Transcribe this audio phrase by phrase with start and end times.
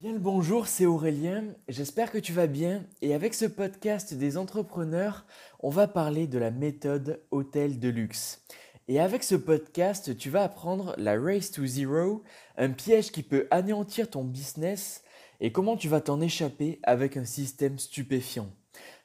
[0.00, 4.38] Bien le bonjour, c'est Aurélien, j'espère que tu vas bien et avec ce podcast des
[4.38, 5.26] entrepreneurs,
[5.58, 8.42] on va parler de la méthode hôtel de luxe.
[8.88, 12.22] Et avec ce podcast, tu vas apprendre la Race to Zero,
[12.56, 15.04] un piège qui peut anéantir ton business
[15.38, 18.48] et comment tu vas t'en échapper avec un système stupéfiant.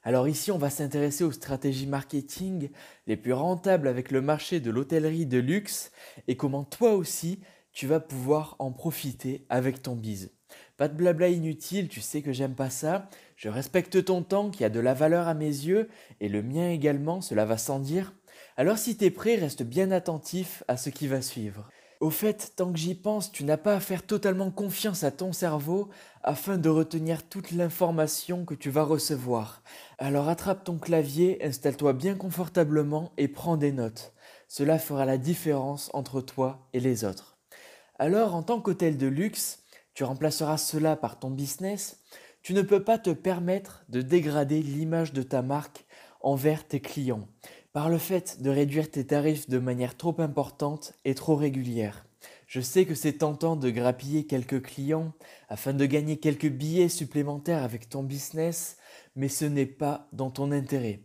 [0.02, 2.70] Alors ici, on va s'intéresser aux stratégies marketing
[3.06, 5.92] les plus rentables avec le marché de l'hôtellerie de luxe
[6.30, 7.42] et comment toi aussi,
[7.76, 10.32] tu vas pouvoir en profiter avec ton bise.
[10.78, 13.10] Pas de blabla inutile, tu sais que j'aime pas ça.
[13.36, 15.90] Je respecte ton temps qui a de la valeur à mes yeux
[16.22, 18.14] et le mien également, cela va sans dire.
[18.56, 21.70] Alors si t'es prêt, reste bien attentif à ce qui va suivre.
[22.00, 25.34] Au fait, tant que j'y pense, tu n'as pas à faire totalement confiance à ton
[25.34, 25.90] cerveau
[26.24, 29.64] afin de retenir toute l'information que tu vas recevoir.
[29.98, 34.14] Alors attrape ton clavier, installe-toi bien confortablement et prends des notes.
[34.48, 37.35] Cela fera la différence entre toi et les autres.
[37.98, 39.64] Alors, en tant qu'hôtel de luxe,
[39.94, 42.02] tu remplaceras cela par ton business,
[42.42, 45.86] tu ne peux pas te permettre de dégrader l'image de ta marque
[46.20, 47.28] envers tes clients
[47.72, 52.06] par le fait de réduire tes tarifs de manière trop importante et trop régulière.
[52.48, 55.14] Je sais que c'est tentant de grappiller quelques clients
[55.50, 58.78] afin de gagner quelques billets supplémentaires avec ton business,
[59.16, 61.05] mais ce n'est pas dans ton intérêt.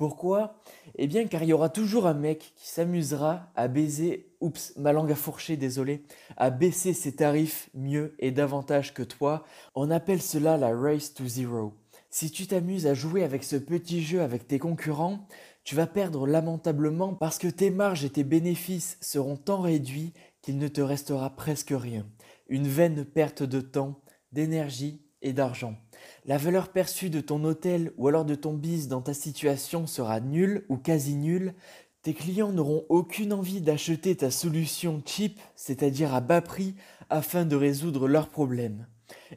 [0.00, 0.54] Pourquoi?
[0.94, 4.94] Eh bien car il y aura toujours un mec qui s'amusera à baiser, oups, ma
[4.94, 6.04] langue a fourché, désolé,
[6.38, 9.44] à baisser ses tarifs mieux et davantage que toi.
[9.74, 11.74] On appelle cela la race to zero.
[12.08, 15.28] Si tu t'amuses à jouer avec ce petit jeu avec tes concurrents,
[15.64, 20.56] tu vas perdre lamentablement parce que tes marges et tes bénéfices seront tant réduits qu'il
[20.56, 22.06] ne te restera presque rien.
[22.48, 24.00] Une vaine perte de temps,
[24.32, 25.76] d'énergie d'argent.
[26.24, 30.20] La valeur perçue de ton hôtel ou alors de ton bis dans ta situation sera
[30.20, 31.54] nulle ou quasi nulle.
[32.02, 36.74] Tes clients n'auront aucune envie d'acheter ta solution cheap, c'est-à-dire à bas prix,
[37.10, 38.86] afin de résoudre leurs problèmes.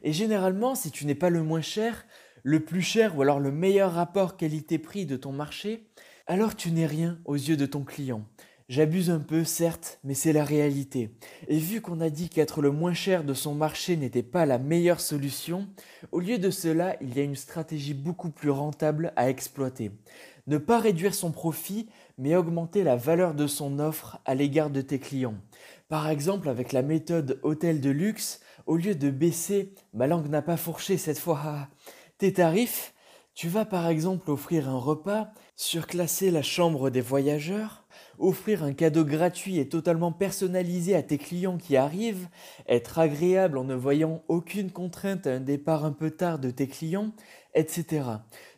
[0.02, 2.06] Et généralement, si tu n'es pas le moins cher,
[2.42, 5.88] le plus cher ou alors le meilleur rapport qualité-prix de ton marché,
[6.26, 8.24] alors tu n'es rien aux yeux de ton client.
[8.70, 11.10] J'abuse un peu, certes, mais c'est la réalité.
[11.48, 14.58] Et vu qu'on a dit qu'être le moins cher de son marché n'était pas la
[14.58, 15.68] meilleure solution,
[16.12, 19.90] au lieu de cela, il y a une stratégie beaucoup plus rentable à exploiter.
[20.46, 24.80] Ne pas réduire son profit, mais augmenter la valeur de son offre à l'égard de
[24.80, 25.36] tes clients.
[25.90, 30.40] Par exemple, avec la méthode hôtel de luxe, au lieu de baisser, ma langue n'a
[30.40, 31.68] pas fourché cette fois,
[32.18, 32.93] tes tarifs,
[33.34, 37.84] tu vas par exemple offrir un repas, surclasser la chambre des voyageurs,
[38.18, 42.28] offrir un cadeau gratuit et totalement personnalisé à tes clients qui arrivent,
[42.68, 46.68] être agréable en ne voyant aucune contrainte à un départ un peu tard de tes
[46.68, 47.10] clients,
[47.54, 48.02] etc.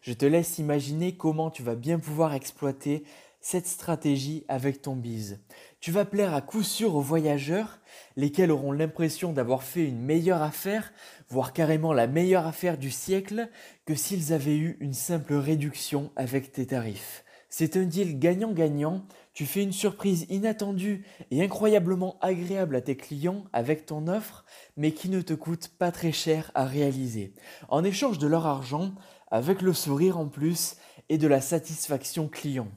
[0.03, 3.05] Je te laisse imaginer comment tu vas bien pouvoir exploiter
[3.41, 5.41] cette stratégie avec ton bise.
[5.87, 7.79] Tu vas plaire à coup sûr aux voyageurs,
[8.17, 10.93] lesquels auront l'impression d'avoir fait une meilleure affaire,
[11.29, 13.49] voire carrément la meilleure affaire du siècle,
[13.85, 17.25] que s'ils avaient eu une simple réduction avec tes tarifs.
[17.51, 23.45] C'est un deal gagnant-gagnant, tu fais une surprise inattendue et incroyablement agréable à tes clients
[23.53, 24.45] avec ton offre,
[24.77, 27.33] mais qui ne te coûte pas très cher à réaliser.
[27.69, 28.93] En échange de leur argent,
[29.31, 30.79] avec le sourire en plus
[31.11, 32.73] et de la satisfaction client.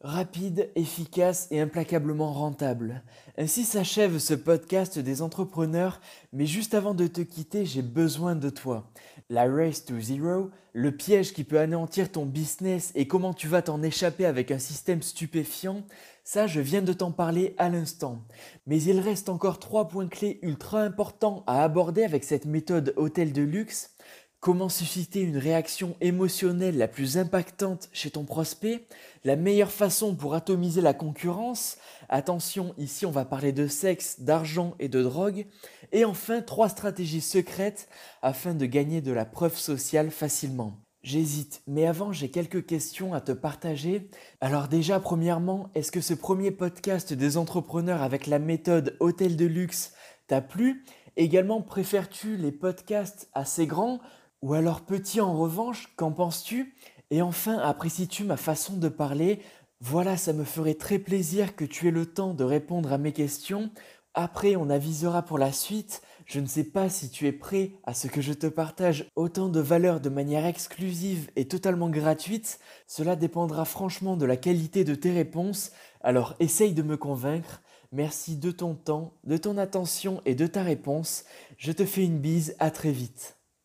[0.00, 3.02] Rapide, efficace et implacablement rentable.
[3.36, 6.00] Ainsi s'achève ce podcast des entrepreneurs,
[6.32, 8.92] mais juste avant de te quitter, j'ai besoin de toi.
[9.28, 13.60] La Race to Zero, le piège qui peut anéantir ton business et comment tu vas
[13.60, 15.82] t'en échapper avec un système stupéfiant,
[16.22, 18.22] ça je viens de t'en parler à l'instant.
[18.68, 23.32] Mais il reste encore trois points clés ultra importants à aborder avec cette méthode hôtel
[23.32, 23.96] de luxe
[24.40, 28.86] Comment susciter une réaction émotionnelle la plus impactante chez ton prospect?
[29.24, 31.76] La meilleure façon pour atomiser la concurrence?
[32.08, 35.46] Attention, ici on va parler de sexe, d'argent et de drogue.
[35.90, 37.88] Et enfin, trois stratégies secrètes
[38.22, 40.78] afin de gagner de la preuve sociale facilement.
[41.02, 44.08] J'hésite, mais avant j'ai quelques questions à te partager.
[44.40, 49.46] Alors déjà, premièrement, est-ce que ce premier podcast des entrepreneurs avec la méthode hôtel de
[49.46, 49.94] luxe
[50.28, 50.84] t'a plu?
[51.16, 53.98] Également, préfères-tu les podcasts assez grands
[54.42, 56.74] ou alors petit en revanche, qu'en penses-tu?
[57.10, 59.40] Et enfin, apprécies-tu ma façon de parler?
[59.80, 63.12] Voilà, ça me ferait très plaisir que tu aies le temps de répondre à mes
[63.12, 63.70] questions.
[64.14, 66.02] Après, on avisera pour la suite.
[66.26, 69.48] Je ne sais pas si tu es prêt à ce que je te partage autant
[69.48, 72.58] de valeurs de manière exclusive et totalement gratuite.
[72.86, 75.72] Cela dépendra franchement de la qualité de tes réponses.
[76.02, 77.62] Alors essaye de me convaincre.
[77.92, 81.24] Merci de ton temps, de ton attention et de ta réponse.
[81.56, 83.37] Je te fais une bise, à très vite.